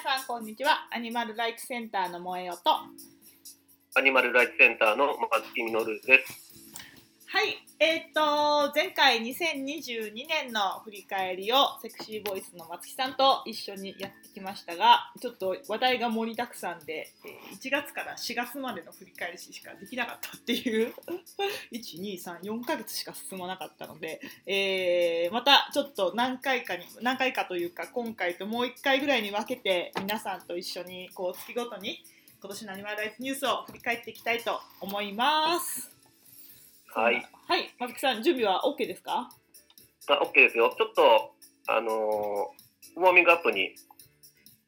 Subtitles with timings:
[0.00, 2.70] 皆さんこんにちはアニマルライツセンターの萌えよと
[3.98, 5.72] アニマルライツセンターの松木実
[6.06, 6.37] です。
[7.80, 20.92] えっ、と前回2022年の振り返りをセクシーボイスの松木さんと一緒にやってきましたがちょっと話題が盛りだくさんでえ1月から4月までの振り返りしかできなかったっていう
[21.72, 32.02] 1234ヶ月しか進まなかったので、えーまたちょっと何回かに何回かというか今回ともう1回ぐらいに分けて皆さんと一緒にこう月ごとに
[32.40, 35.97] 今年のアニマルライフニュースを振り返っていきたいと思います。
[36.94, 37.26] はい。
[37.46, 39.30] はい、松木さん準備は OK ですか？
[40.08, 40.74] あ、OK ですよ。
[40.76, 41.34] ちょっと、
[41.66, 42.58] あのー
[42.96, 43.74] ウォーミングアップに、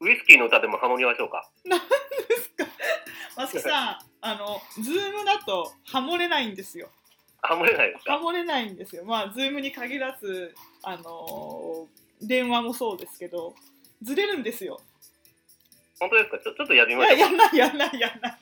[0.01, 1.51] ウイスキーの歌でもハモりましょうか。
[1.65, 2.67] ですか？
[3.37, 6.91] 松木さん、 あのズームだとハモれないんですよ。
[7.43, 8.13] ハモれないですか？
[8.13, 9.05] ハモれないんですよ。
[9.05, 11.89] まあズームに限らずあの
[12.23, 13.55] 電話もそうですけど
[14.03, 14.81] ずれるんですよ。
[15.99, 16.39] 本当ですか？
[16.39, 18.39] ちょちょっとやっていみましょうややんないやんないやんない。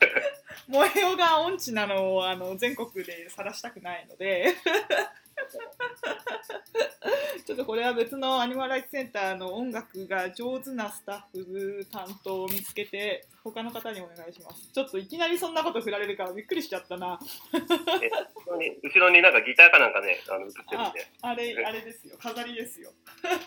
[0.70, 4.54] 萌えよが音痴なのをあの全国で晒したくないので。
[7.44, 14.70] ちょっとこれは別のアニマルライツセンターの音楽が上手なスタッフ担当を見つけて他の方にお願いします。
[14.72, 17.18] ちょっといきなりそんなこと振られるからびっくりしちゃったな。
[17.52, 17.58] え
[18.36, 22.16] 後ろに後ろになんかギターかなんかね、あの映ってるんで、あれあれですよ。
[22.20, 22.92] 飾りですよ。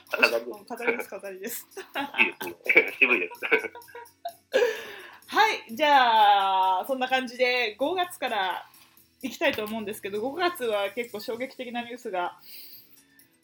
[0.09, 1.67] 飾り飾りです飾りです。
[2.19, 2.93] いいですね。
[2.99, 3.41] 渋いです。
[5.33, 8.63] はい、じゃあそんな感じで5月から
[9.23, 12.37] 行きたいと思うんですけど5月は結構衝撃的なニュースが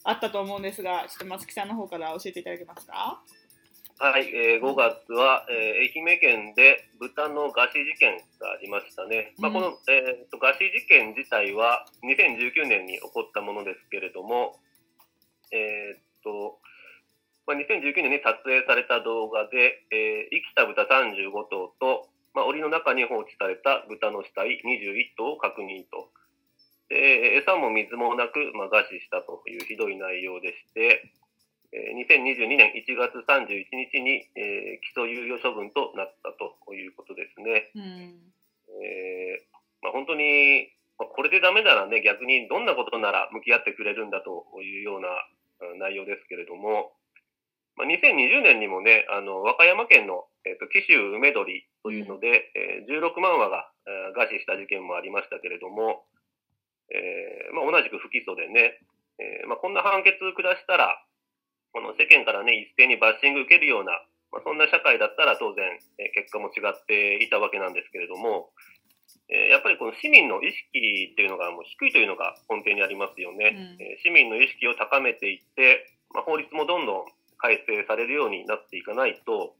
[0.03, 3.23] あったと思うんですがちょっと松木さんの方から教えていただけますか？
[3.97, 9.33] はい、えー5月は、えー愛媛県で豚の餓死事件がありましたね。
[9.39, 14.59] まあ、うんこの、えーと餓死事件自体は2019年に起こったものですけれども、
[15.51, 16.59] えーっと、
[17.49, 22.05] まあ、2019年に撮影された動画で、えー生きた豚35頭と、
[22.37, 26.13] まあ、檻の中に放置された豚の死体21頭を確認と。
[26.93, 31.09] で餌も水もなく、まあ、餓死したというひどい内容でして、
[31.73, 37.73] えー2022年1月31日に、えー起訴猶予処分となったということですね。
[37.73, 37.81] うん
[38.77, 40.69] えーまあ、本当に、
[41.01, 45.09] まあこれでダメならね、逆にどんなことなら向き合ってくれるんだというような
[45.61, 46.93] うん内容ですけれども、
[47.79, 56.03] まあ、2020年にもね、あの和歌山県の、えー、と紀州梅鳥というので、えー16万羽が、えー餓死した事件もありましたけれども、
[56.91, 58.83] えーまあ、同じく不起訴でね、
[59.15, 60.91] えーまあ、こんな判決下したら、
[61.71, 63.95] この世間からね、一斉にバッシング受けるような、
[64.35, 65.63] まあ、そんな社会だったら当然、
[66.03, 68.51] えー結果も違っていたわけなんですけれども、
[69.31, 73.55] えーやっぱりこの市民の意識っていうのがもう低いというのが根底にありますよね。
[73.55, 79.55] うんえー市民の意識を高めていって、まあ、法律もどんどん改正されるようになっていかないと、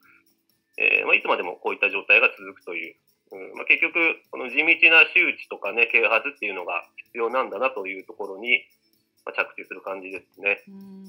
[0.78, 2.96] えーまあ、いつまでもこういった状態が続くという、
[3.32, 4.00] うんまあ、結局、
[4.32, 8.62] この地道な周知とかね、啓発っていうのが必要なんだなというところに、
[9.26, 10.64] まあ、着地する感じですね。
[10.68, 11.00] うん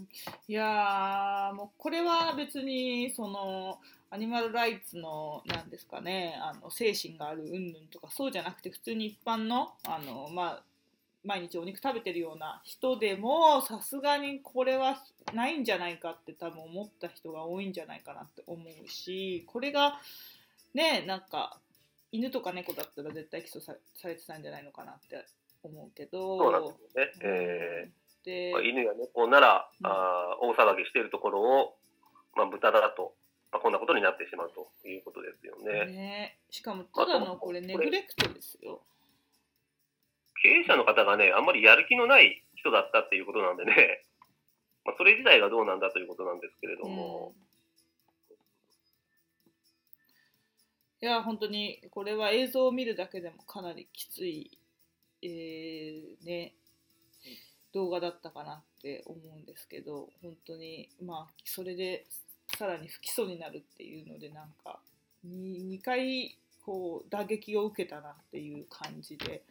[0.48, 3.78] いやもうこれは別にその
[4.10, 10.62] アニマルライツのなんですかねあの精神がある云々とかそうじゃなくて普通に一般のあの、まあ、
[11.24, 14.96] 毎日お肉食べてるような人でもさすがにこれは
[15.34, 20.00] ないんじゃないかって多分思った人が多いんじゃないかなって思うしこれが
[20.74, 21.58] ねなんか
[22.12, 25.24] 犬とか猫だったら絶対起訴さされてたんじゃないのかなって
[25.62, 26.38] 思うけど。
[26.38, 27.12] そうなんですよね。
[27.22, 31.76] えーでまあ、犬や猫なら、うんあー大騒ぎしているところを、
[32.36, 33.14] まあ、豚だと、
[33.52, 35.86] まあ、こんなことになってしまうということですよね。
[35.86, 38.82] ね、しかもただのこれネグレクトですよ。
[40.42, 44.04] 経営者の方がね、あんまりやる気のない人だったっていうことなんでね、
[44.84, 47.34] まあ、それ自体がどうなんだということなんですけれども、
[51.02, 54.58] いや本当にこれは映像を見るだけでもかなりきつい、
[55.22, 56.52] えーね、
[57.72, 62.06] 動画だったかなって思うんですけど本当にまあそれで
[62.58, 64.78] さらに不起訴になるっていうのでなんか
[65.26, 66.36] 2, 2回
[66.70, 69.42] こう打撃を受けたなっていう感じで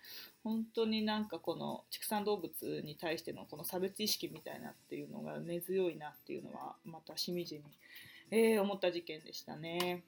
[0.41, 7.63] 本当になんかこの畜産動物に対してのこの差別意識みたいなっていうのが根強いなっていうのはまたしみじみ、
[8.31, 10.05] えー思った事件でしたね。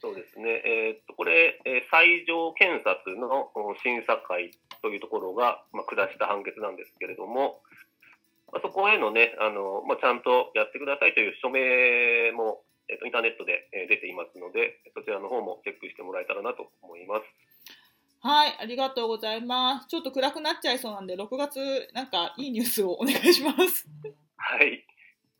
[0.00, 3.52] そうですね、えーっとこれ、えー最上検察の
[3.82, 7.60] 審査会というところが、まあ、下した判決なんですけれども、
[8.50, 17.26] まあ、そこへのね、あのまあ、ちゃんとやってくださいという署名も、えーっとインターネットで、えー出ていますので、そちらの方もチェックしてもらえたらなと思います。
[18.22, 19.88] はい、ありがとうございます。
[19.88, 23.88] ちょっと暗くなっちゃいそうなんで、6月、なんかいいニュースをお願いします。
[24.36, 24.84] はい。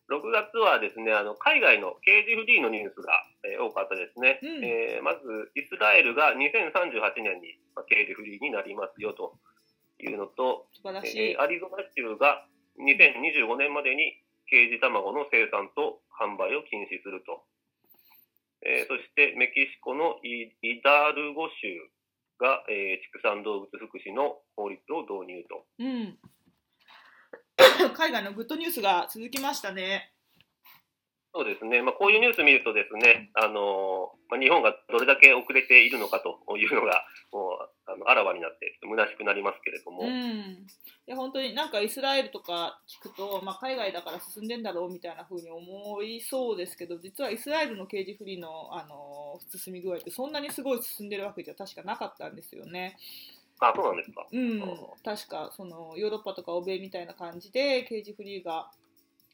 [0.09, 3.13] 6月はですね、あの海外のケージフリーのニュースが、
[3.43, 5.19] えー多かったですね、うんえーまず、
[5.55, 9.37] イスラエルが2038年に、まあ、ケージフリーになりますよと
[9.99, 11.41] いうのと、素晴らしいえー。
[11.41, 12.45] アリゾナ州が
[12.79, 14.17] 2025年までに
[14.49, 17.41] ケージ卵の生産と販売を禁止すると。
[18.61, 21.89] えーそしてメキシコのイイダルゴ州
[22.37, 25.65] が、えー畜産動物福祉の法律を導入と。
[25.79, 26.19] うん。
[27.97, 30.13] 海外のグッドニュースが続きましたね。
[31.33, 40.09] そうですね、まあ、こういうニュース見るとですね、あのまあ、日本がどれだけ遅れているのかというのがもうあのあらわになって虚しくなりますけれども、うん。
[40.09, 40.65] い
[41.07, 52.97] や本当になんかイスラエルとか聞くと、まあ、海外だから進んでんだろうみたいな風に思いそうですけど実はイスラエルのケージフリーの、あの進み具合ってそんなにすごい進んでるわけじゃ確かなかったんですよね。
[53.59, 54.25] あそうなんですか。
[54.31, 54.61] うん
[55.03, 58.71] 確かそのヨーロッパとか欧米みたいな感じでケージフリーが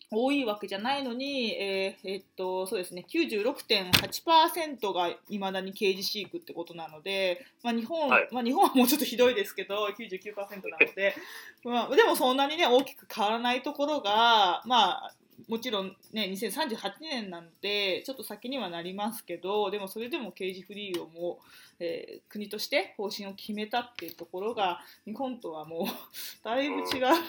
[0.09, 3.05] 多いわけじゃないのに、えーえっとそうですね。
[3.09, 8.27] 96.8%がいまだにケージ飼育ってことなので、まあ、日本、はい。
[8.31, 11.15] まあ、日本はもうちょっとひどいですけど99%なので、
[11.63, 15.13] まあ、でもそんなにね大きく変わらないところがまあ
[15.47, 21.43] もちろんね2038年なのでちょっと先にはなりますけどでもそれでもケージフリーをもう、
[21.79, 25.85] えー国として方針を決めたっていうところが日本とはもう
[26.43, 27.19] だいぶ違うなっ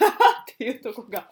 [0.56, 1.30] ていうところが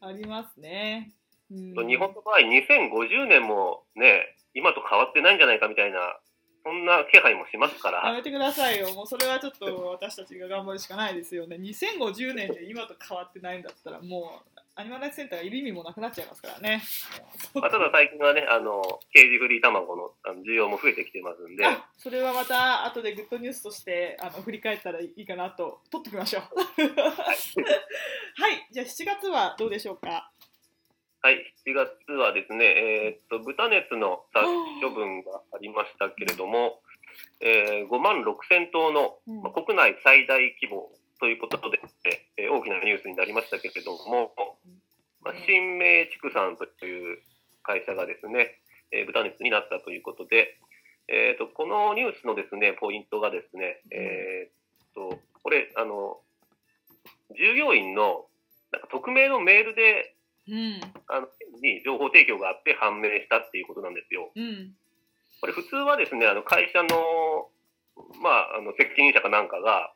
[0.00, 1.12] ありますね。
[1.50, 6.20] うん日本の場合、2050年もね、今と変わってないんじゃないかみたいな、
[6.64, 8.94] そんな気配もしますから、やめてくださいよ。
[8.94, 11.56] もうそれはちょっと私たちが頑張るしかないですよね。
[11.56, 16.82] 2050年で今と変わってないんだったらもうアニマルライツセンターがいる意味もなくなっちゃいますからね。
[17.54, 18.80] まあ、ただ最近はね、あの、
[19.12, 26.42] ケージフリー卵のあの需要も増えてきてますんで、あそれはまた後でグッドニュースとしてあの振り返ったらいいかなと取っておきましょう。
[26.42, 26.48] は
[28.48, 30.32] い、じゃあ7月はどうでしょうか？
[31.22, 34.46] はい、7月はですね、えーっと、豚熱の殺
[34.80, 36.80] 処分がありましたけれども、
[37.40, 40.90] えー5万6千頭の、うんまあ、国内最大規模
[41.20, 41.78] ということで、
[42.38, 44.32] えー大きなニュースになりましたけれども、
[45.22, 47.18] まあ、新明畜産という
[47.62, 48.60] 会社がですね、
[48.92, 50.58] えー豚熱になったということで、
[51.08, 56.18] えーっと、このニュースのですね、ポイントがですね、えーっと、これ、あの、
[57.36, 58.26] 従業員の
[58.72, 60.14] なんか匿名のメールで
[60.48, 61.28] うん、あの
[61.62, 64.32] に情報提供があって判明したっていうことなんですよ。
[64.34, 64.74] うん、
[65.40, 67.48] これ普通はですね、あの会社の、
[68.22, 69.92] まあ、あの責任者かなんかが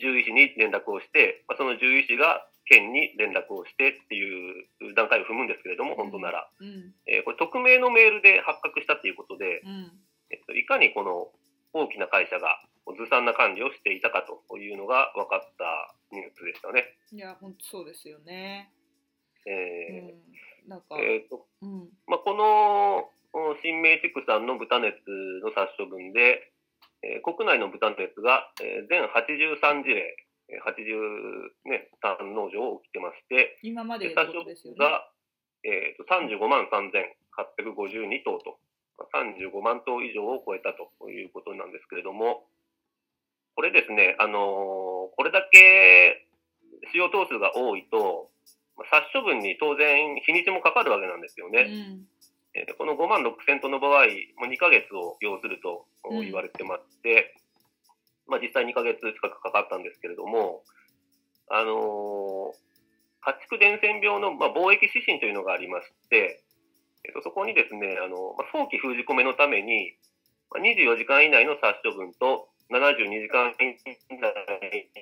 [0.00, 6.50] 獣医師に連絡をして、まあ、その獣医師が県に連絡をしてっていう段階を踏むんですけれども、本当なら。
[6.60, 9.92] うん、えーこれ匿名のメールで発覚したっていうことで、うん、
[10.30, 11.30] えっと、いかにこの
[11.72, 12.60] 大きな会社が
[12.94, 16.84] ずさんな管理をしていたかというのが分かったニュースでしたね。
[17.12, 18.70] いや本当そうですよね。
[19.46, 20.14] うえ
[20.66, 24.96] ん、なんか、ーえーとうん、まあ、このお新明畜産の豚熱
[25.42, 26.52] の殺処分で、
[27.02, 30.16] えー国内の豚熱が、えー全83事例、
[30.48, 34.14] えー83農場起きてまして、今までね。
[34.78, 35.10] が、
[35.64, 38.58] えーと35万3852頭と、
[38.98, 42.46] まあ35万頭以上を超えたということなんですけれども、
[43.54, 46.28] これですね、あのーこれだけ
[46.92, 48.30] 使用頭数が多いと、
[48.76, 51.62] まあ殺処分に当然日にちもかかるわけなんですよね。
[51.62, 52.06] うん、
[52.54, 54.06] えーこの5万6千トンの場合、
[54.38, 57.34] もう2ヶ月を要するとうん言われてまして、
[58.26, 60.62] まあ実際2ヶ月近くかかったんですけれども、
[61.48, 62.66] あのー
[63.26, 66.46] 家畜伝染病の、まあ、貿易指針というのがありまして、
[67.02, 69.98] えっとそこにですね、あのまあ、早期封じ込めのために、
[70.54, 74.30] まあ、24時間以内の殺処分と72時間以内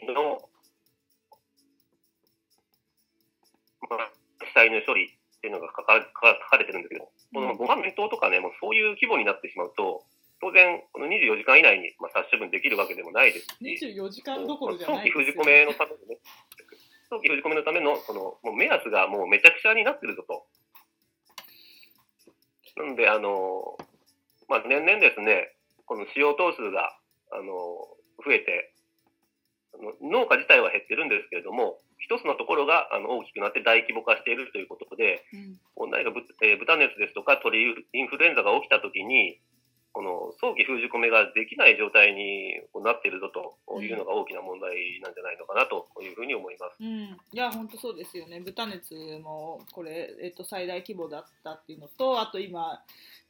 [0.08, 0.40] の、
[3.92, 4.08] まあ、
[4.40, 10.08] 死体の処理っていうのが書か書かれてるんですけど、この5万年頭とかね、もうそういう規模になってしまうと、
[10.44, 16.20] 当然、この24時間以内に、まあ、殺処分できるわけでもないですし、24時間どころじゃ早ない期封じ込めのためのね、
[17.08, 20.44] 早期封じ込めのための、その、もう目安がもうめちゃくちゃになってるぞと。
[22.76, 23.78] なんで、あの、
[24.46, 26.92] まあ、年々ですね、この使用頭数が、
[27.32, 27.48] あの、
[28.20, 28.74] 増えて、
[29.72, 35.36] あの農家自体は減ってるんですけれども、一つのところがあの大きくなって大規模化しているということで、う
[35.88, 39.40] ん何かぶ、えー豚熱ですとか鳥インフルエンザが起きたときに、
[39.94, 46.82] この早期封じ込めができない状態になっているぞというのが大きな問題なんじゃないのかなというふうに思います。
[46.82, 48.40] うん、いや本当そうですよね。
[48.40, 52.82] 豚熱もこれ、えっと最大規模だったっていうのとあと今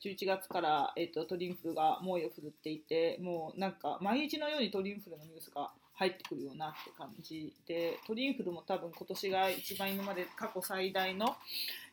[0.03, 11.37] 11月から、えっと鳥インフルが猛威を振るっていてもうなんか毎日のように鳥インフルのニュースが入ってくるよなって感じで鳥インフルも多分今年が一番今まで過去最大の、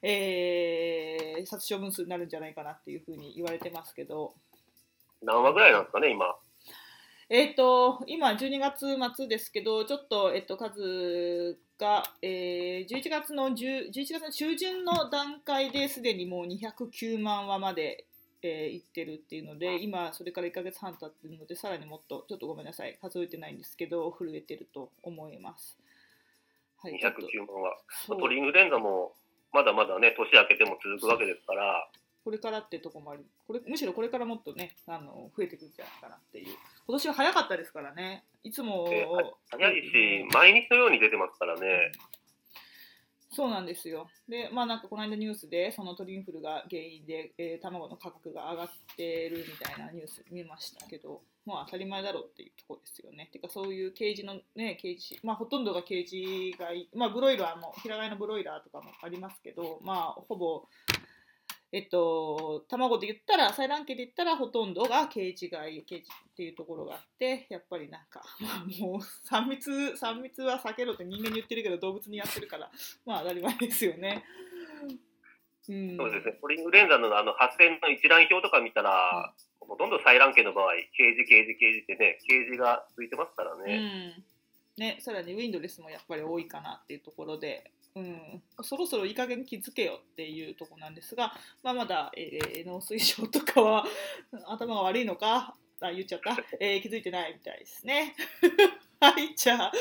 [0.01, 4.33] えー、殺傷分数になるんじゃないかなっていうふうに言われてますけど
[5.21, 6.35] 何話ぐらいなんですかね、今。
[7.29, 8.85] えっ、と今12月
[9.15, 18.05] 末ですけどちょっと、えっと、数が、えー、11月の10 11月の中旬の段階ですでにもう209万話まで
[18.43, 22.97] えー、行ってるっていうので今それから1ヶ月半経ってるのでさらにもっとちょっとごめんなさい。
[23.01, 25.77] 数えてないんですけど震えてると思います。
[26.81, 27.77] はい、209万は
[28.19, 29.13] 鳥インフルエンザも
[29.53, 31.87] まだまだね年明けても続くわけですから
[32.23, 36.45] これからってとこもありこれむしろこれからもっとねあの増えてくるんじゃないかなっていう。
[36.87, 38.23] 今年は早かったですからね。
[38.43, 41.91] いつも、えー、早いし、毎日のように出てますからね、
[43.33, 44.09] そうなんですよ。
[44.27, 53.29] で、まあなんかこの間ニュースで、その鳥インフルが原因で、えー、卵の価格が上がってるみたいなニュース見ましたけど、まあ当たり前だろうっていうところですよね。
[53.31, 60.65] てかそういうケージのね、ケージ、まあほとんどがケージがい、まあブロイラーも、平飼いのブロイラーとかもありますけど、まあほぼ
[61.73, 68.99] えっと、卵で言ったら、採卵系で言ったらほとんどがケージ外、ケージっていうところがあって、やっぱりなんか、ま あもう
[69.29, 72.69] 3密、3密は避けろって人間に言ってるけど動物にやってるから、
[73.05, 74.25] まあ当たり前ですよね。
[75.69, 76.33] うん、そうですね。
[76.41, 84.13] ポリングレンザのあの発生の一覧表とか見たら、うん、ほとんど採卵系の場合、ケージ、ケージ、ケージってね、ケージがついてますからね。
[84.17, 84.30] うん
[84.77, 93.85] ね、さらにウィンドレスもやっぱり多いかなっていうところで、うん、そろそろいい加減気づけよっていうとこなんですが、まあ、まだ、えー、農水省とかは
[94.47, 95.55] 頭が悪いのか？
[95.83, 98.15] あ言っちゃった、えー、気づいてないみたいですね。
[99.01, 99.71] はい、じゃあ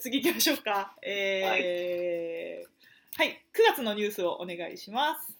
[0.00, 0.96] 次行きましょうか。
[1.02, 5.36] えー、はい、はい、9月のニュースをお願いします。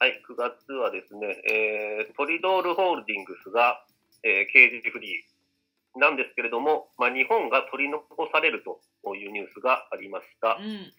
[0.00, 3.86] はい、9月はですね、えー、トリドールホールディングスが、
[4.24, 5.31] えー、刑事フリー
[5.96, 8.80] なんですけれども、まあ、日本が取り残されると
[9.14, 10.58] いうニュースがありました。
[10.60, 10.92] うん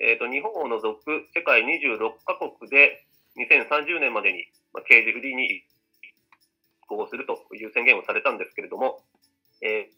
[0.00, 3.06] えーと、日本を除く世界26カ国で
[3.38, 5.62] 2030年までに、まあ、刑事フリーに移
[6.88, 9.02] 行するという宣言をされたんですけれども、
[9.62, 9.90] え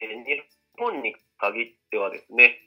[0.00, 0.42] ー、日
[0.78, 2.62] 本に限ってはですね、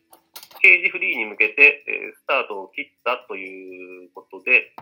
[0.62, 4.74] 刑事フリーに向けて、えー、スタートを切ったということで、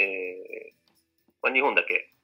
[0.00, 0.76] えー
[1.42, 2.15] まあ、日本だけ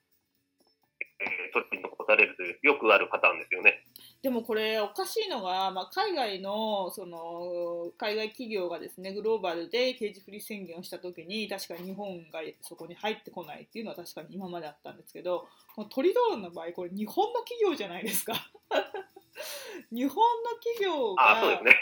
[1.52, 3.84] 取り残されるというよくあるパターンですよね。
[4.22, 18.34] でもこれおかしいのが、まあ、海外のその海外企業がですねグローバルで刑事フリー宣言をした時に確かに日本がそこに入ってこないっていうのは確かに今まであったんですけどこのトリドールの場合これ日本の企業じゃないですか
[19.90, 21.78] 日本の企業があ、ね、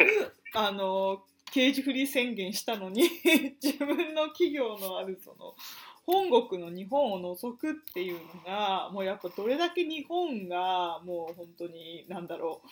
[0.54, 3.02] あの刑事フリー宣言したのに
[3.62, 5.54] 自分の企業のあるその
[6.10, 12.62] 本国の日本を除くっていうのがもうやっぱどれだけ日本がもう本当に何だろ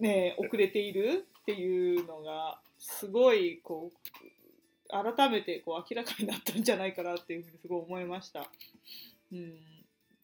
[0.00, 3.96] うね遅れているっていうのがすごいこう
[4.88, 8.48] 改めてこう明らかになったんじゃないかなっていうふうにすごい思いました。
[9.32, 9.54] うん。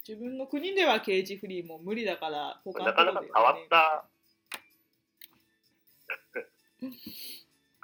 [0.07, 4.05] 自分の国では刑事フリーも無理だから他のところで、ね、なかなか変わった。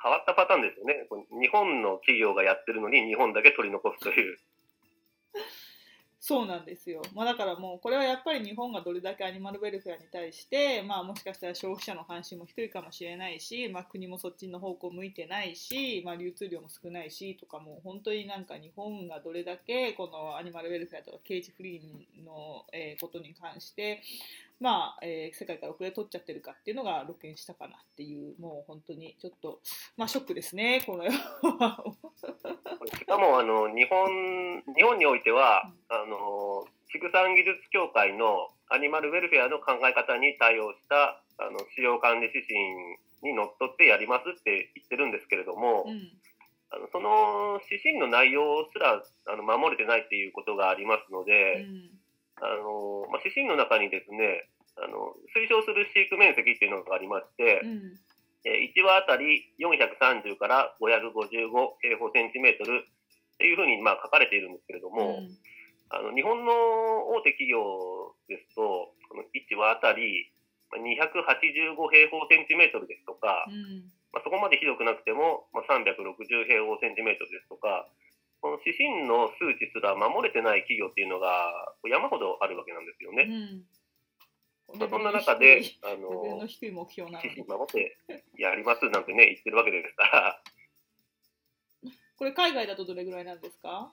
[0.01, 1.07] 変わったパターンですよね。
[1.39, 4.37] 日本の企業がやってるのに日本だけ取り残すという。
[6.23, 22.65] そうなんですよ、まあ、だからもうこれはやっぱり日本がどれだけアニマルウェルフェアに対して、まあ、もしかしたら消費者の関心も低いかもしれないし、まあ、国もそっちの方向向いてないし、まあ、流通量も少ないしとかもう本当になんか日本がどれだけこのアニマルウェルフェアとかケージフリーの、
[23.01, 24.03] ことに関して
[24.61, 29.59] まあ、えー、世界から遅れ取っちゃってるかっていうのが露見したかなっていうもう本当にちょっと
[29.97, 31.17] まあショックですねこのし
[33.07, 36.63] かもあの日本日本においては、うん、あの
[36.93, 42.53] 畜産技術協会のアニマルウェルフェアの考え方に対応したあの使用管理指針
[43.23, 46.05] にのっとってやりますって言ってるんですけれども、うん、
[46.69, 52.00] あのその指針の内容すらあの守れてないっていうことがありますので、うん
[52.41, 57.93] あの、まあ、指針の中にですね、あの、推奨する飼育面積っていうのがありまして、うん、
[58.43, 65.37] え1羽あたり430から555平方センチメートルっていうふうに、まあ、書かれているんですけれども、うん、
[65.89, 66.51] あの、日本の
[67.13, 67.61] 大手企業
[68.27, 70.33] ですと、この1羽あたり
[70.73, 75.93] 285平方センチメートルですとか、うん、まあ、そこまでひどくなくても、まあ、360
[76.47, 77.90] 平方センチメートルですとか、
[78.65, 81.51] 指針の数値すら守れてない企業っていうのが
[81.89, 83.65] 山ほどあるわけなんですよね。
[84.73, 87.97] うん、そんな中で、あの、指針守って
[88.37, 90.41] やりますなんてね、言ってるわけですから。
[92.17, 93.91] これ海外だとどれぐらいなんですか？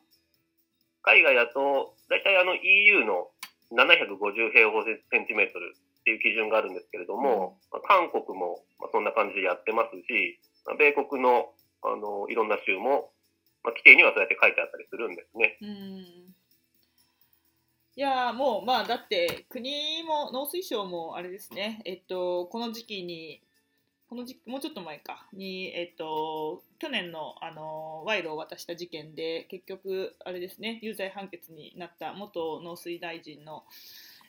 [1.03, 3.31] 海外だと、大体あの EU の
[3.73, 11.53] 750平方センチメートルっっていう基準があるんですけれども、まあ韓国もまあそんな感じでやってますし、まあ米国の
[11.85, 13.13] あのいろんな州も、
[13.69, 15.59] まあ、規定にはそうやって書いてあったりするんですね。
[15.61, 16.35] うん。
[17.97, 21.83] いやもうまあだって国も農水省もあれですね。
[21.85, 23.43] えっとこの時期に
[24.09, 25.27] この時期もうちょっと前か。
[25.33, 30.79] にえっと去年のあの賄賂を渡した事件で結局あれですね。
[30.81, 33.65] 有罪判決になった元農水大臣の、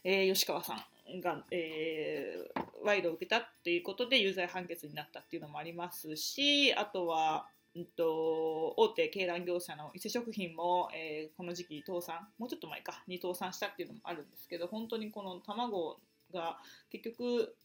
[0.04, 0.74] えー吉川さ
[1.08, 16.00] んが、えー賄賂を受けたっていうことで有罪判決になったっていうのもありますしあとはうんと大手鶏卵業者の伊勢食品も、えーこの時期倒産もうちょっと前かに倒産したっていうのもあるんですけど本当にこの卵
[16.34, 16.58] が
[16.92, 17.56] 結局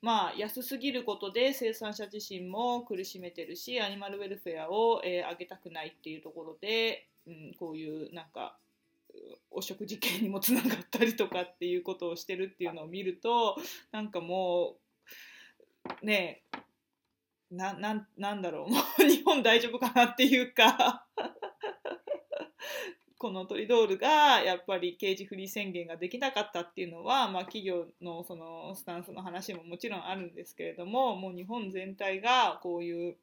[0.00, 8.56] まあ安すぎることで生産者自身も苦しめてるしアニマルウェルフェアを、えー上げたくないっていうところで、うん、こういうなんか
[9.50, 13.56] 汚職事件にもつながったりとかっていうことをしてるっていうのを見ると
[13.92, 14.76] なんかも
[16.02, 16.58] うねえ
[17.52, 18.70] なななんだろう。
[18.72, 21.06] もう日本大丈夫かなっていうか。
[23.18, 33.16] このトリドールがやっぱり刑事フリー宣言ができなかったっていうのは、まあ、企業のそのスタンスの話ももちろんあるんですけれどももう日本全体がこういう、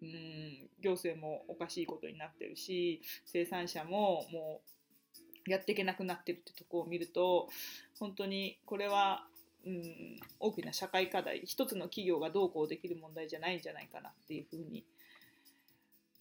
[0.00, 4.62] うん、行政もおかしいことになってるし生産者もも
[5.48, 7.48] うやっていけなくなってるってとこを見ると
[7.98, 9.26] 本当にこれは
[9.66, 14.84] うん、大きな社会課題一つの企業がどうこうできる問題じゃないんじゃないかなっていうふうに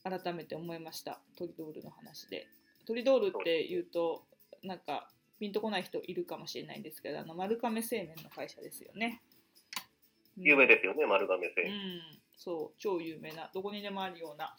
[0.04, 2.48] 改めて思いましたトリドールの話で。
[2.88, 4.24] トリドールっていうと
[4.64, 5.10] なんか
[5.40, 9.22] ピンとこない人いるかもしれないんですけどあの丸亀製麺の会社ですよね。
[9.30, 9.36] うん
[10.38, 11.68] 有名ですよね、丸亀製う。
[11.70, 12.02] ん、
[12.38, 14.56] そう超有名などこにでもあるような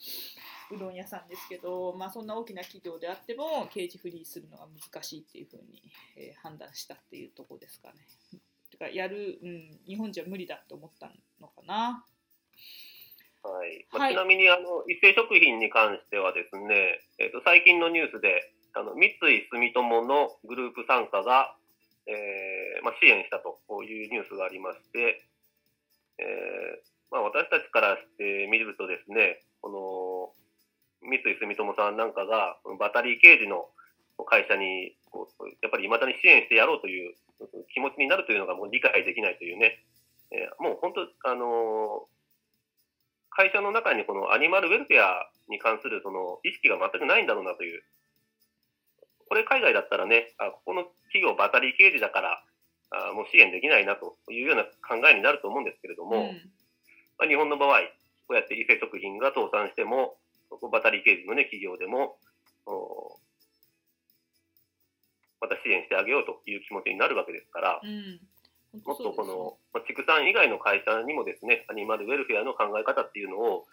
[0.70, 5.82] うどん屋さんですけど、まあ、そんな大きな企業であっても刑事フリーするのが難しいっていうふうに、
[6.16, 8.06] えー判断したっていうところですかね。
[8.76, 12.04] てかやる、うん、日本じゃ無理だと思ったのかな。
[13.42, 21.54] はいまあはいちなみにあの一斉食品に関してはですね、えー、と最近のニュースであの三井住友のグループ傘下が、
[22.06, 25.24] えーまあ、支援したというニュースがありまして、
[26.18, 30.34] えーまあ、私たちからしてみるとですねこ
[31.02, 33.70] の三井住友さんなんかがバタリー刑事の
[34.26, 37.14] 会社にこうやっぱり未だに支援してやろうという
[37.72, 39.84] 気持ちになるというのがもう理解できないというね、
[40.32, 42.16] えーもう本当あのー
[43.36, 47.82] 会社の中にこのアニマルウェルフェアに関するその意識が全くないんだろうなという。
[49.28, 52.42] これ海外だったらね、あここの企業バタリー刑事だから、
[52.90, 56.24] あもう支援できないなというような考えになると思うんですけれども、うん
[57.18, 57.80] まあ、日本の場合、
[58.26, 60.16] こうやって伊勢食品が倒産しても、
[60.72, 62.16] バタリー刑事のね、企業でも、
[62.64, 63.18] お
[65.40, 68.20] また支援してあげようという気持ちになるわけですから、うん。
[68.84, 73.66] もっとこの、まあ畜産以外の会社にもですね、アニマルウェルフェアの考え方っていうのを、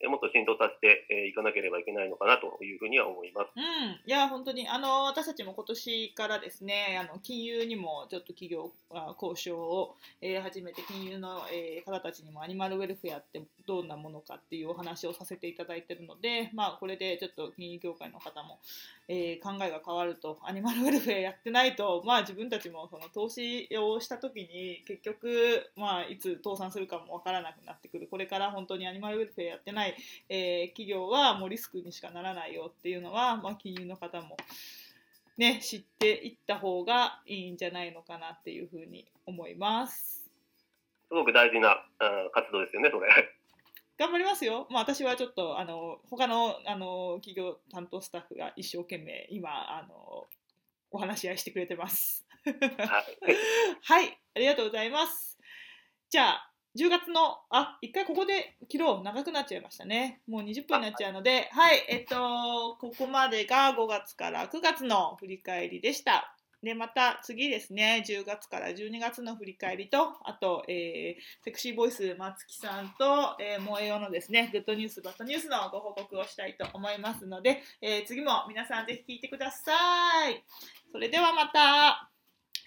[0.00, 3.48] えもっと浸透させてえーいかなければいけないのかなというふうには思います。
[3.56, 18.58] うん、いや本当にあの私たちも今年からですねあの金融にもちょっと企業あ交渉を、えー始めて金融の、えー方たちにもアニマルウェルフェアってどんなものかっていうお話をさせていただいているので、まあ、これでちょっと金融業界の方も、
[19.08, 29.94] えー考えが変わるとアニマルウェルフェアやってないと、 まあ、自分たちもその投資をした時に結局、まあ、いつ倒産するかもわからなくなってくるこれから本当にアニマルウェルフェアやってない
[30.28, 34.36] えー企業はもうリスクにしかならないよっていうのは、まあ、金融の方も、
[35.36, 40.28] ね、知っていった方がいいんじゃないのかなっていうふうに思います。
[41.08, 43.35] すごく大事なあー活動ですよね、それ。
[43.98, 44.66] 頑張りますよ。
[44.70, 50.26] まあ、私はちょっとあの他のあの企業担当スタッフが一生懸命今あの
[50.90, 52.26] お話し合いしてくれてます。
[52.44, 53.36] はい。
[53.82, 55.38] はい、ありがとうございます。
[56.10, 59.02] じゃあ、10月の、あ、一回ここで切ろう。
[59.02, 60.20] 長くなっちゃいましたね。
[60.28, 66.35] もう20分になっちゃうので、はい、えっと、ここまでが5月から9月の振り返りでした。
[66.62, 79.72] で、また次ですね、10月から12月の振り返りと、あと、えーセクシーボイス松木さんと、えー、萌えよのですね、グッドニュース、バッドニュースのご報告をしたいと思いますので、えー次も皆さんぜひ聞いてくださ
[80.30, 80.42] い。
[80.92, 82.15] それではまた。